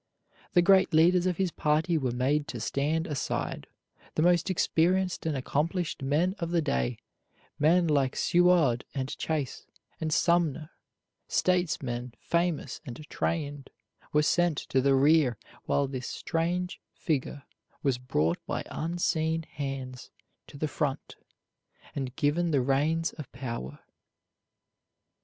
The 0.53 0.63
great 0.63 0.95
leaders 0.95 1.27
of 1.27 1.37
his 1.37 1.51
party 1.51 1.95
were 1.95 2.09
made 2.11 2.47
to 2.47 2.59
stand 2.59 3.05
aside; 3.05 3.67
the 4.15 4.23
most 4.23 4.49
experienced 4.49 5.27
and 5.27 5.37
accomplished 5.37 6.01
men 6.01 6.33
of 6.39 6.49
the 6.49 6.59
day, 6.59 6.97
men 7.59 7.87
like 7.87 8.15
Seward, 8.15 8.83
and 8.95 9.15
Chase, 9.19 9.67
and 9.99 10.11
Sumner, 10.11 10.71
statesmen 11.27 12.15
famous 12.19 12.81
and 12.83 13.07
trained, 13.11 13.69
were 14.11 14.23
sent 14.23 14.57
to 14.69 14.81
the 14.81 14.95
rear, 14.95 15.37
while 15.65 15.87
this 15.87 16.07
strange 16.07 16.81
figure 16.91 17.43
was 17.83 17.99
brought 17.99 18.43
by 18.47 18.63
unseen 18.71 19.43
hands 19.43 20.09
to 20.47 20.57
the 20.57 20.67
front, 20.67 21.15
and 21.93 22.15
given 22.15 22.49
the 22.49 22.61
reins 22.61 23.13
of 23.13 23.31
power. 23.33 23.77